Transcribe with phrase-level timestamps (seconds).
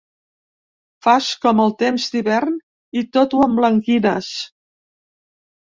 [1.07, 2.57] Fas com el temps d'hivern
[3.03, 4.33] i tot ho emblanquines.